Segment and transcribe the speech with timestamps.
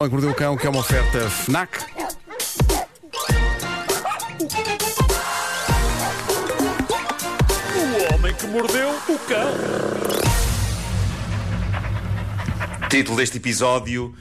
[0.00, 1.80] Homem que Mordeu o Cão, que é uma oferta FNAC.
[7.74, 9.54] O homem que mordeu o cão.
[12.88, 14.14] Título deste episódio: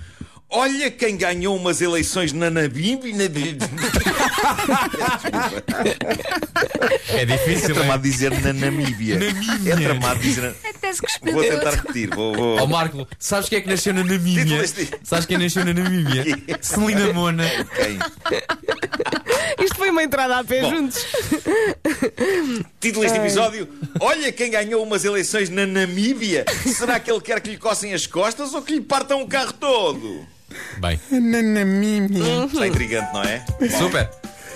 [0.49, 3.13] Olha quem ganhou umas eleições na Namíbia.
[7.09, 8.09] É É difícil, tramado é?
[8.09, 9.19] dizer na Namíbia.
[9.19, 9.73] Namíbia.
[9.73, 10.55] É tramado dizer.
[11.07, 12.09] Se Vou tentar repetir.
[12.13, 12.57] Vou, vou...
[12.59, 14.63] Ó Marco, sabes quem é que nasceu na Namíbia?
[15.03, 16.23] Sabes quem nasceu na Namíbia?
[16.61, 17.43] Celina Mona.
[17.75, 17.99] Quem?
[19.63, 20.69] Isto foi uma entrada a pé Bom.
[20.69, 21.05] juntos.
[22.79, 23.67] Título deste episódio:
[23.99, 26.45] Olha quem ganhou umas eleições na Namíbia.
[26.65, 29.53] Será que ele quer que lhe coçem as costas ou que lhe partam o carro
[29.53, 30.25] todo?
[30.79, 30.99] Bem,
[32.47, 33.45] Está intrigante, não é?
[33.77, 34.09] super.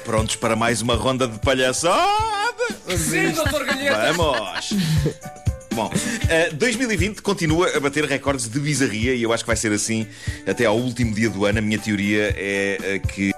[0.04, 2.02] Prontos para mais uma ronda de palhaçada?
[2.98, 4.14] Sim, doutor Galheta.
[4.14, 4.70] Vamos!
[5.74, 5.90] Bom,
[6.28, 10.06] eh, 2020 continua a bater recordes de bizarria e eu acho que vai ser assim
[10.46, 11.60] até ao último dia do ano.
[11.60, 13.34] A minha teoria é eh, que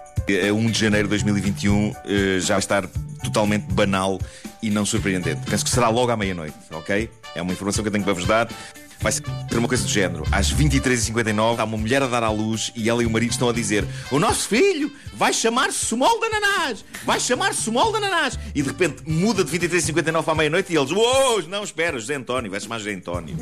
[0.50, 2.88] a 1 de janeiro de 2021 eh, já vai estar
[3.24, 4.20] totalmente banal
[4.62, 5.42] e não surpreendente.
[5.48, 7.10] Penso que será logo à meia-noite, ok?
[7.36, 8.48] É uma informação que eu tenho para vos dar.
[9.04, 9.22] Vai ser
[9.58, 10.24] uma coisa do género.
[10.32, 13.50] Às 23h59 há uma mulher a dar à luz e ela e o marido estão
[13.50, 16.86] a dizer: O nosso filho vai chamar-se Sumol de Ananás!
[17.04, 18.40] Vai chamar-se Sumol de Ananás!
[18.56, 22.50] E de repente muda de 23h59 à meia-noite e eles: Uou, não, espera, José António,
[22.50, 23.36] vai chamar José António.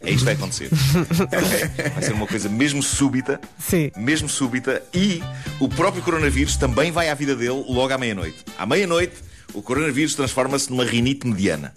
[0.00, 0.70] É isto que vai acontecer.
[1.94, 3.90] Vai ser uma coisa mesmo súbita, Sim.
[3.96, 5.20] mesmo súbita, e
[5.58, 8.44] o próprio coronavírus também vai à vida dele logo à meia-noite.
[8.56, 9.27] À meia-noite.
[9.54, 11.72] O coronavírus transforma-se numa rinite mediana.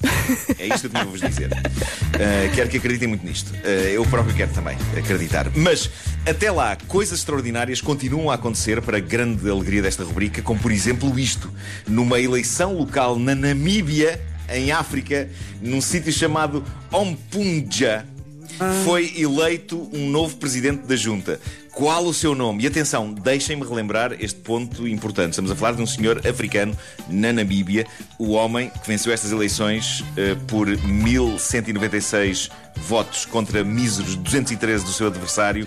[0.59, 1.51] É isto que eu a vos dizer.
[1.51, 3.51] Uh, quero que acreditem muito nisto.
[3.53, 5.49] Uh, eu próprio quero também acreditar.
[5.55, 5.89] Mas,
[6.25, 10.71] até lá, coisas extraordinárias continuam a acontecer para a grande alegria desta rubrica, como por
[10.71, 11.51] exemplo isto.
[11.87, 15.29] Numa eleição local na Namíbia, em África,
[15.61, 18.05] num sítio chamado Ompunja,
[18.83, 21.39] foi eleito um novo presidente da junta.
[21.71, 22.63] Qual o seu nome?
[22.63, 25.31] E atenção, deixem-me relembrar este ponto importante.
[25.31, 26.75] Estamos a falar de um senhor africano
[27.07, 27.87] na Namíbia,
[28.19, 35.07] o homem que venceu estas eleições eh, por 1196 votos contra míseros 213 do seu
[35.07, 35.65] adversário.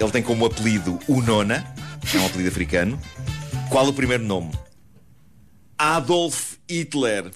[0.00, 1.64] Ele tem como apelido o Nona,
[2.12, 2.98] é um apelido africano.
[3.68, 4.50] Qual o primeiro nome?
[5.76, 7.30] Adolf Hitler.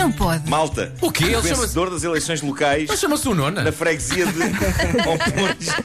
[0.00, 0.48] Não pode.
[0.48, 1.24] Malta, O quê?
[1.24, 3.62] Ele o chama-se- vencedor das eleições locais Mas chama-se o Nona.
[3.62, 4.40] na freguesia de
[5.06, 5.76] Ompunja.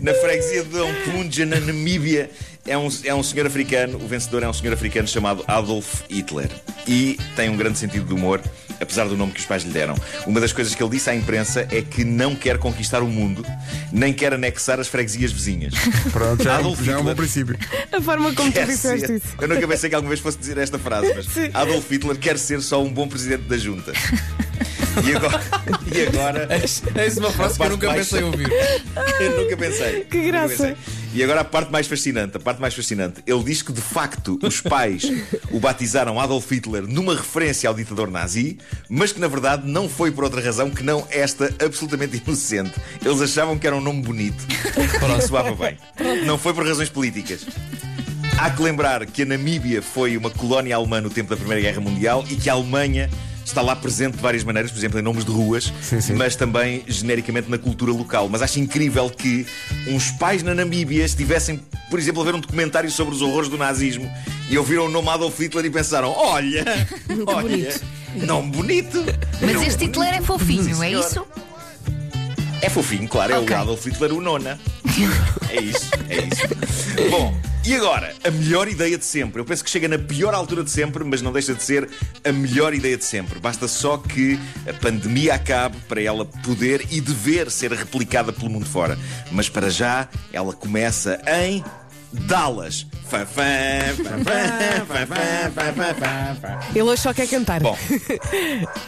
[0.00, 2.30] na freguesia de Ompunja, na Namíbia,
[2.66, 3.98] é um, é um senhor africano.
[4.02, 6.50] O vencedor é um senhor africano chamado Adolf Hitler.
[6.86, 8.40] E tem um grande sentido de humor,
[8.80, 9.94] apesar do nome que os pais lhe deram.
[10.26, 13.44] Uma das coisas que ele disse à imprensa é que não quer conquistar o mundo,
[13.92, 15.74] nem quer anexar as freguesias vizinhas.
[16.12, 17.56] Pronto, já, é um- Adolf já é um bom princípio.
[17.92, 19.26] A forma como tu disseste ser- isso.
[19.40, 22.60] Eu nunca pensei que alguma vez fosse dizer esta frase, mas Adolf Hitler quer ser
[22.62, 23.92] só um bom presidente da junta.
[25.06, 25.40] E agora,
[25.94, 28.48] e agora Eis eis uma frase que eu nunca mais- pensei ouvir.
[29.20, 30.00] eu nunca pensei.
[30.04, 30.48] Que graça.
[30.48, 30.76] pensei.
[31.12, 33.22] E agora a parte mais fascinante, a parte mais fascinante.
[33.26, 35.02] Ele diz que de facto os pais
[35.50, 40.12] o batizaram Adolf Hitler numa referência ao ditador nazi, mas que na verdade não foi
[40.12, 42.72] por outra razão que não esta absolutamente inocente.
[43.04, 45.76] Eles achavam que era um nome bonito e que soava bem.
[46.24, 47.44] Não foi por razões políticas.
[48.38, 51.80] Há que lembrar que a Namíbia foi uma colónia alemã no tempo da Primeira Guerra
[51.80, 53.10] Mundial e que a Alemanha
[53.44, 56.12] está lá presente de várias maneiras, por exemplo, em nomes de ruas, Sim, sim.
[56.14, 58.28] mas também genericamente na cultura local.
[58.28, 59.46] Mas acho incrível que
[59.88, 63.58] uns pais na Namíbia estivessem, por exemplo, a ver um documentário sobre os horrores do
[63.58, 64.10] nazismo
[64.48, 66.64] e ouviram o nome Adolf Hitler e pensaram: olha,
[67.26, 67.80] olha, bonito.
[68.26, 69.04] nome bonito.
[69.40, 71.26] Mas Nome este Hitler é fofinho, Sim, é isso?
[72.62, 73.54] É fofinho, claro, Ok.
[73.54, 74.58] é o Adolf Hitler o nona.
[75.50, 77.10] É isso, é isso.
[77.10, 79.40] Bom, e agora, a melhor ideia de sempre.
[79.40, 81.88] Eu penso que chega na pior altura de sempre, mas não deixa de ser
[82.24, 83.38] a melhor ideia de sempre.
[83.38, 88.64] Basta só que a pandemia acabe para ela poder e dever ser replicada pelo mundo
[88.64, 88.98] fora.
[89.30, 91.62] Mas para já, ela começa em
[92.12, 92.86] Dallas.
[96.74, 97.60] Ele hoje só quer cantar.
[97.60, 97.76] Bom,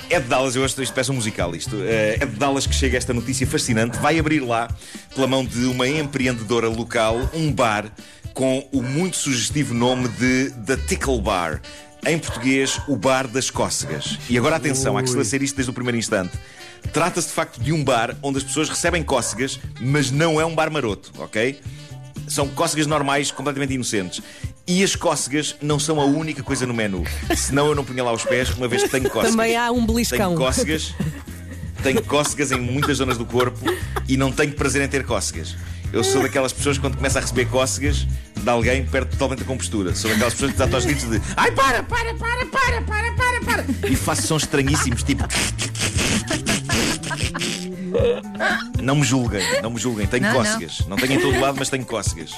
[0.09, 1.77] é de Dallas, eu acho que isto parece um musical isto.
[1.83, 3.99] Eh, é de Dallas que chega esta notícia fascinante.
[3.99, 4.69] Vai abrir lá,
[5.15, 7.93] pela mão de uma empreendedora local, um bar
[8.35, 11.61] com o muito sugestivo nome de The Tickle Bar.
[12.07, 14.19] Em português, o Bar das Cócegas.
[14.29, 16.33] E agora atenção, há que esclarecer isto desde o primeiro instante.
[16.93, 20.55] Trata-se de facto de um bar onde as pessoas recebem cócegas, mas não é um
[20.55, 21.61] bar maroto, ok?
[22.27, 24.21] São cócegas normais, completamente inocentes.
[24.67, 27.05] E as cócegas não são a única coisa no menu.
[27.37, 29.31] Senão eu não punha lá os pés, uma vez que tenho cócegas.
[29.31, 30.19] Também há um beliscão.
[30.19, 30.95] Tenho cócegas,
[31.83, 33.61] tenho cócegas em muitas zonas do corpo
[34.09, 35.57] e não tenho prazer em ter cócegas.
[35.93, 39.45] Eu sou daquelas pessoas que quando começa a receber cócegas de alguém perde totalmente a
[39.45, 39.95] compostura.
[39.95, 43.65] Sou daquelas pessoas que desata aos gritos de Ai para, para, para, para, para, para,
[43.65, 45.23] para E faço sons estranhíssimos, tipo
[48.83, 50.07] Não me julguem, não me julguem.
[50.07, 50.81] Tenho Não, cócegas.
[50.89, 50.97] Não.
[50.97, 52.33] tenho em todo lado, mas tenho cócegas.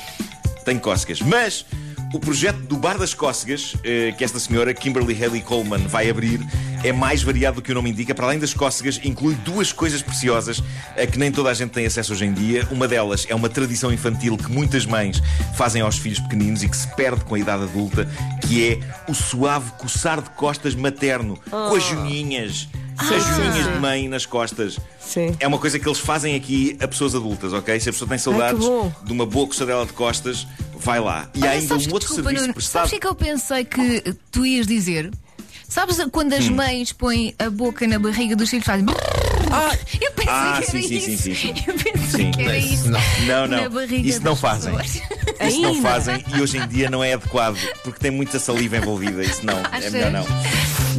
[0.65, 1.21] Tenho cócegas.
[1.21, 1.65] Mas
[2.12, 6.41] o projeto do Bar das Cócegas, eh, que esta senhora, Kimberly Haley Coleman, vai abrir,
[6.85, 8.15] é mais variado do que o nome indica.
[8.15, 10.63] Para além das cócegas, inclui duas coisas preciosas
[10.97, 12.69] a que nem toda a gente tem acesso hoje em dia.
[12.71, 15.21] Uma delas é uma tradição infantil que muitas mães
[15.57, 18.07] fazem aos filhos pequeninos e que se perde com a idade adulta,
[18.47, 18.79] que é
[19.11, 22.69] o suave coçar de costas materno, com as juninhas.
[22.97, 24.79] As juninhas de mãe nas costas.
[25.01, 25.35] Sim.
[25.41, 27.81] É uma coisa que eles fazem aqui a pessoas adultas, ok?
[27.81, 28.93] Se a pessoa tem saudades bom.
[29.03, 30.47] de uma boa coçadela de costas,
[30.79, 31.29] vai lá.
[31.35, 32.83] E há Olha, ainda sabes um outro desculpa, serviço Nuno, prestado.
[32.83, 35.11] Sabes o que é que eu pensei que tu ias dizer?
[35.69, 36.39] Sabes quando Hum.
[36.39, 38.87] as mães põem a boca na barriga dos filhos e fazem.
[38.89, 41.07] eu pensei Ah, que era sim, sim, isso.
[41.07, 41.65] sim, sim, sim.
[41.67, 42.31] Eu pensei Sim.
[42.33, 42.91] que era isso.
[42.91, 43.01] Não.
[43.27, 43.83] Não, não.
[43.85, 44.75] Isso não fazem.
[44.77, 45.03] pessoas.
[45.49, 49.23] Isso não fazem e hoje em dia não é adequado porque tem muita saliva envolvida.
[49.23, 50.27] Isso não, é melhor não.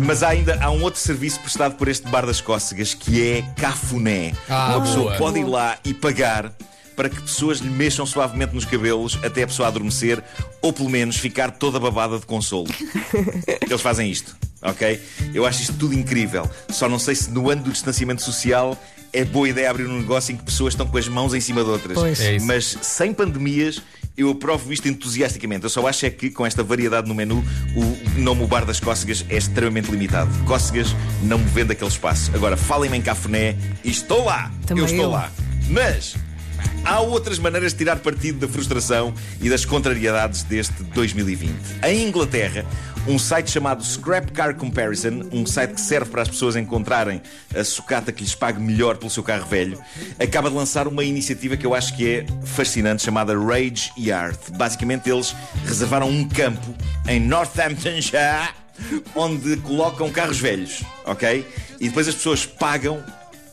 [0.05, 3.41] Mas há ainda há um outro serviço prestado por este bar das cócegas que é
[3.55, 4.33] cafuné.
[4.49, 5.15] Ah, Uma pessoa boa.
[5.17, 6.51] pode ir lá e pagar
[6.97, 10.21] para que pessoas lhe mexam suavemente nos cabelos até a pessoa adormecer
[10.61, 12.67] ou pelo menos ficar toda babada de consolo.
[13.69, 14.35] Eles fazem isto,
[14.65, 14.99] ok?
[15.33, 16.49] Eu acho isto tudo incrível.
[16.69, 18.77] Só não sei se no ano do distanciamento social
[19.13, 21.63] é boa ideia abrir um negócio em que pessoas estão com as mãos em cima
[21.63, 21.97] de outras.
[21.97, 22.19] Pois.
[22.19, 22.45] É isso.
[22.45, 23.81] Mas sem pandemias,
[24.17, 25.63] eu aprovo isto entusiasticamente.
[25.63, 27.43] Eu só acho é que com esta variedade no menu,
[27.75, 30.29] o nome O Bar das Cócegas é extremamente limitado.
[30.45, 32.31] Cócegas não me vende aquele espaço.
[32.33, 34.51] Agora, falem-me em cafuné e estou lá.
[34.65, 35.11] Também eu estou eu.
[35.11, 35.31] lá.
[35.69, 36.15] Mas.
[36.85, 39.11] Há outras maneiras de tirar partido da frustração
[39.41, 41.51] e das contrariedades deste 2020.
[41.83, 42.63] Em Inglaterra,
[43.07, 47.23] um site chamado Scrap Car Comparison, um site que serve para as pessoas encontrarem
[47.55, 49.79] a sucata que lhes pague melhor pelo seu carro velho,
[50.19, 54.37] acaba de lançar uma iniciativa que eu acho que é fascinante, chamada Rage Yard.
[54.51, 55.35] Basicamente, eles
[55.65, 56.75] reservaram um campo
[57.07, 58.53] em Northamptonshire
[59.15, 61.47] onde colocam carros velhos, ok?
[61.79, 63.03] E depois as pessoas pagam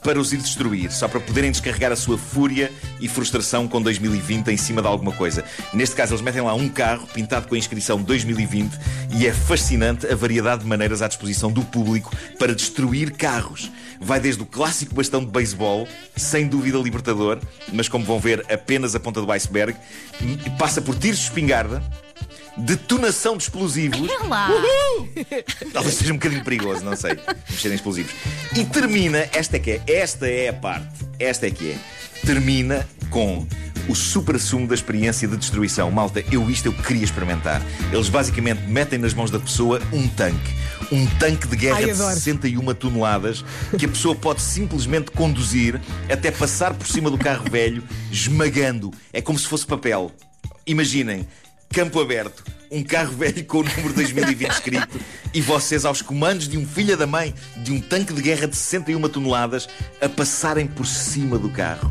[0.02, 2.70] para os ir destruir, só para poderem descarregar a sua fúria
[3.00, 5.44] e frustração com 2020 em cima de alguma coisa.
[5.72, 8.72] Neste caso, eles metem lá um carro pintado com a inscrição 2020
[9.16, 13.70] e é fascinante a variedade de maneiras à disposição do público para destruir carros.
[14.00, 17.38] Vai desde o clássico bastão de beisebol, sem dúvida libertador,
[17.72, 19.76] mas como vão ver, apenas a ponta do iceberg,
[20.58, 21.82] passa por tiros de espingarda.
[22.56, 24.49] Detonação de explosivos lá.
[25.72, 27.19] Talvez seja um bocadinho perigoso, não sei.
[27.49, 28.12] Mexer em explosivos.
[28.56, 31.78] E termina, esta é que é, esta é a parte, esta é que é.
[32.26, 33.46] Termina com
[33.88, 35.90] o supra-sumo da experiência de destruição.
[35.90, 37.62] Malta, eu isto eu queria experimentar.
[37.93, 40.54] Eles basicamente metem nas mãos da pessoa um tanque.
[40.90, 42.14] Um tanque de guerra Ai, de adoro.
[42.14, 43.44] 61 toneladas
[43.78, 48.93] que a pessoa pode simplesmente conduzir até passar por cima do carro velho, esmagando.
[49.12, 50.12] É como se fosse papel.
[50.66, 51.26] Imaginem,
[51.72, 55.00] campo aberto, um carro velho com o número 2020 escrito
[55.32, 58.54] e vocês aos comandos de um filho da mãe de um tanque de guerra de
[58.54, 59.69] 61 toneladas
[60.00, 61.90] a passarem por cima do carro.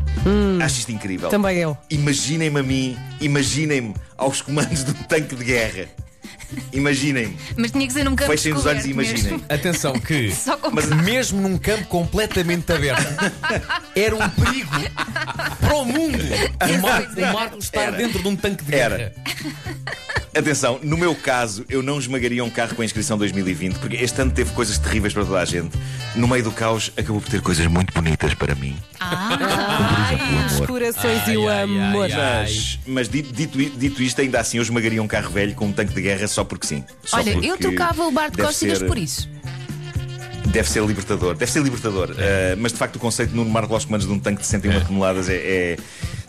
[0.62, 1.28] Acho isto incrível.
[1.28, 1.76] Também eu.
[1.90, 5.88] Imaginem-me a mim, imaginem-me aos comandos de um tanque de guerra.
[6.72, 7.36] Imaginem-me.
[7.56, 9.22] Mas tinha que ser num campo Fechem os olhos e imaginem.
[9.22, 9.44] mesmo.
[9.48, 13.02] Atenção que, Só com mas mesmo num campo completamente aberto,
[13.94, 14.70] era um perigo
[15.60, 17.96] para o mundo o Marco estar Era.
[17.96, 18.96] dentro de um tanque de Era.
[18.96, 19.12] guerra.
[20.34, 24.18] Atenção, no meu caso, eu não esmagaria um carro com a inscrição 2020, porque este
[24.22, 25.76] ano teve coisas terríveis para toda a gente.
[26.16, 28.74] No meio do caos, acabou por ter coisas muito bonitas para mim.
[29.10, 32.04] Ai, os corações e o Ai, ai, amor.
[32.04, 32.42] ai, ai.
[32.42, 35.72] Mas, mas dito, dito, dito isto, ainda assim eu esmagaria um carro velho com um
[35.72, 36.84] tanque de guerra só porque sim.
[37.04, 39.28] Só Olha, porque eu tocava o bar de cócegas ser- por isso.
[40.46, 42.10] Deve ser libertador, deve ser libertador.
[42.10, 42.14] Uh,
[42.58, 44.84] mas de facto o conceito de Nuno Marco aos comandos de um tanque de 61
[44.84, 45.76] toneladas é, é-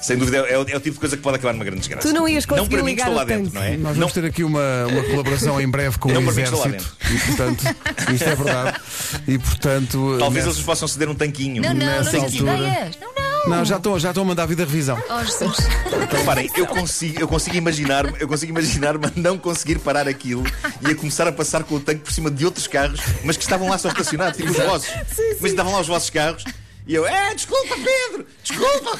[0.03, 2.07] sem dúvida, é, o- é o tipo de coisa que pode acabar numa grande desgraça.
[2.07, 3.55] Tu não ias conseguir Não para mim que ligar estou o lá dentro, tanque.
[3.55, 3.69] não é?
[3.77, 6.41] Nós Não, vamos ter aqui uma, uma colaboração em breve com Não o para mim
[6.41, 6.97] Exército.
[7.09, 7.63] E portanto,
[8.13, 8.79] isto é verdade.
[9.27, 10.15] E portanto.
[10.19, 11.61] talvez nessa- eles possam ceder um tanquinho.
[11.61, 12.97] Não, não, não Nessa tens altura- ideias.
[13.01, 13.23] Não, não.
[13.45, 14.97] Não, já estão já estão a mandar a vida revisão.
[15.09, 15.57] Oh, Jesus.
[16.09, 20.43] Reparem, eu consigo, eu consigo imaginar-me, eu consigo imaginar-me a não conseguir parar aquilo
[20.81, 23.43] e a começar a passar com o tanque por cima de outros carros, mas que
[23.43, 24.89] estavam lá só estacionados, tipo os vossos.
[25.41, 26.45] Mas estavam lá os vossos carros.
[26.85, 28.25] E eu, é, desculpa, Pedro!
[28.43, 28.99] Desculpa!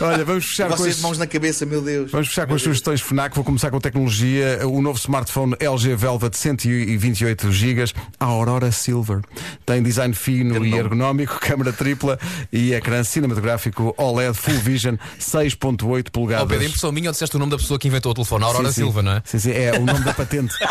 [0.00, 2.10] Olha, vamos fechar com vocês as, de mãos na cabeça, meu Deus.
[2.12, 3.34] Vamos fechar com as sugestões FNAC.
[3.34, 4.60] Vou começar com tecnologia.
[4.66, 7.84] O novo smartphone LG Velvet 128 GB,
[8.20, 9.22] a Aurora Silver.
[9.64, 12.18] Tem design fino e ergonómico, câmara tripla
[12.52, 16.62] e ecrã cinematográfico OLED Full Vision 6.8 Oh, Pedro, polegadas.
[16.62, 18.72] impressão minha ou disseste o nome da pessoa que inventou o telefone, a Aurora Sim,
[18.74, 18.80] sim.
[18.82, 19.22] Silva, não é?
[19.24, 20.54] Sim, sim, é o nome da patente.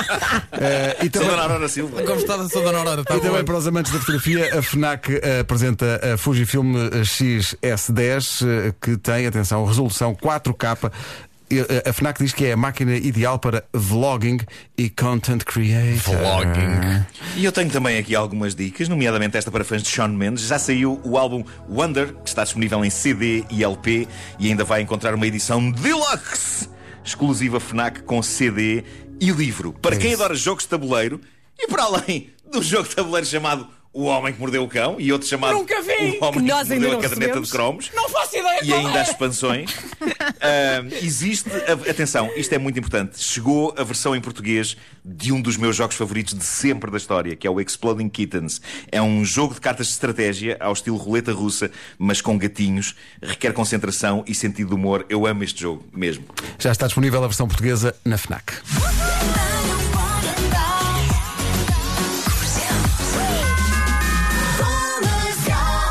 [0.57, 2.01] Eh, e Sou também, Dona Aurora Silva.
[2.03, 3.24] Gostava só da Aurora, tá E bom.
[3.25, 8.97] Também para os amantes da fotografia, a FNAC eh, apresenta a Fujifilm XS10, eh, que
[8.97, 10.91] tem, atenção, resolução 4K
[11.49, 14.39] E, A FNAC diz que é a máquina ideal para vlogging
[14.77, 16.15] e content creator.
[16.17, 17.05] Vlogging.
[17.35, 20.47] E eu tenho também aqui algumas dicas, nomeadamente esta para fãs de Shawn Mendes.
[20.47, 24.07] Já saiu o álbum Wonder, que está disponível em CD e LP,
[24.39, 26.69] e ainda vai encontrar uma edição deluxe,
[27.03, 28.83] exclusiva FNAC com CD
[29.19, 29.73] e livro.
[29.73, 31.21] Para quem adora jogos de tabuleiro,
[31.57, 35.11] e para além do jogo de tabuleiro chamado O Homem que Mordeu o Cão, e
[35.11, 35.89] outro chamado Nunca vi!
[35.89, 37.47] O Homem Que que Mordeu a Caderneta recebemos.
[37.47, 37.91] de Cromos.
[37.95, 39.01] Não faço ideia E ainda é.
[39.01, 39.71] as expansões.
[40.41, 43.21] Ahm, existe, a- atenção, isto é muito importante.
[43.21, 47.35] Chegou a versão em português de um dos meus jogos favoritos de sempre da história,
[47.35, 48.61] que é o Exploding Kittens.
[48.91, 52.95] É um jogo de cartas de estratégia ao estilo roleta russa, mas com gatinhos.
[53.21, 55.05] Requer concentração e sentido de humor.
[55.09, 56.25] Eu amo este jogo mesmo.
[56.59, 58.53] Já está disponível a versão portuguesa na FNAC.